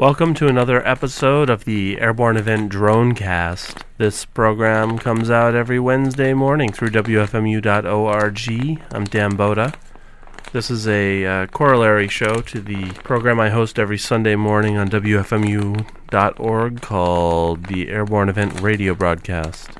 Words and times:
Welcome 0.00 0.32
to 0.36 0.48
another 0.48 0.82
episode 0.88 1.50
of 1.50 1.66
the 1.66 2.00
Airborne 2.00 2.38
Event 2.38 2.72
Dronecast. 2.72 3.82
This 3.98 4.24
program 4.24 4.96
comes 4.98 5.30
out 5.30 5.54
every 5.54 5.78
Wednesday 5.78 6.32
morning 6.32 6.72
through 6.72 6.88
WFMU.org. 6.88 8.80
I'm 8.94 9.04
Dan 9.04 9.32
Bodah. 9.32 9.74
This 10.54 10.70
is 10.70 10.88
a 10.88 11.26
uh, 11.26 11.46
corollary 11.48 12.08
show 12.08 12.40
to 12.40 12.62
the 12.62 12.92
program 13.04 13.38
I 13.38 13.50
host 13.50 13.78
every 13.78 13.98
Sunday 13.98 14.36
morning 14.36 14.78
on 14.78 14.88
WFMU.org 14.88 16.80
called 16.80 17.66
the 17.66 17.90
Airborne 17.90 18.30
Event 18.30 18.58
Radio 18.62 18.94
Broadcast 18.94 19.79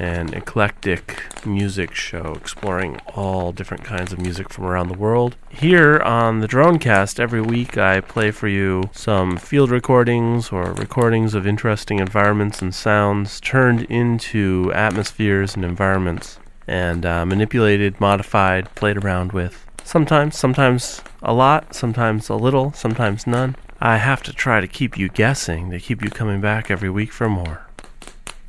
an 0.00 0.32
eclectic 0.32 1.22
music 1.44 1.94
show 1.94 2.32
exploring 2.34 2.98
all 3.14 3.52
different 3.52 3.84
kinds 3.84 4.14
of 4.14 4.18
music 4.18 4.48
from 4.48 4.64
around 4.64 4.88
the 4.88 4.96
world. 4.96 5.36
Here 5.50 5.98
on 5.98 6.40
the 6.40 6.48
Dronecast, 6.48 7.20
every 7.20 7.42
week 7.42 7.76
I 7.76 8.00
play 8.00 8.30
for 8.30 8.48
you 8.48 8.88
some 8.92 9.36
field 9.36 9.70
recordings 9.70 10.50
or 10.50 10.72
recordings 10.72 11.34
of 11.34 11.46
interesting 11.46 11.98
environments 11.98 12.62
and 12.62 12.74
sounds 12.74 13.40
turned 13.40 13.82
into 13.84 14.72
atmospheres 14.74 15.54
and 15.54 15.66
environments 15.66 16.38
and 16.66 17.04
uh, 17.04 17.26
manipulated, 17.26 18.00
modified, 18.00 18.74
played 18.74 18.96
around 18.96 19.32
with. 19.32 19.66
Sometimes, 19.84 20.38
sometimes 20.38 21.02
a 21.22 21.34
lot, 21.34 21.74
sometimes 21.74 22.30
a 22.30 22.36
little, 22.36 22.72
sometimes 22.72 23.26
none. 23.26 23.54
I 23.80 23.98
have 23.98 24.22
to 24.22 24.32
try 24.32 24.60
to 24.60 24.68
keep 24.68 24.96
you 24.96 25.08
guessing, 25.08 25.70
to 25.70 25.78
keep 25.78 26.02
you 26.02 26.10
coming 26.10 26.40
back 26.40 26.70
every 26.70 26.90
week 26.90 27.12
for 27.12 27.28
more. 27.28 27.66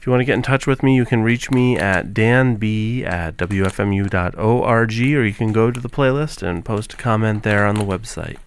If 0.02 0.08
you 0.08 0.12
want 0.12 0.22
to 0.22 0.26
get 0.26 0.34
in 0.34 0.42
touch 0.42 0.66
with 0.66 0.82
me, 0.82 0.96
you 0.96 1.06
can 1.06 1.22
reach 1.22 1.52
me 1.52 1.78
at 1.78 2.12
danb 2.12 2.56
at 2.56 3.38
wfmu.org 3.38 4.36
or 4.36 5.26
you 5.26 5.34
can 5.34 5.52
go 5.52 5.70
to 5.70 5.80
the 5.80 5.90
playlist 5.90 6.42
and 6.42 6.66
post 6.66 6.94
a 6.94 6.98
comment 6.98 7.44
there 7.44 7.68
on 7.68 7.76
the 7.76 7.86
website. 7.86 8.38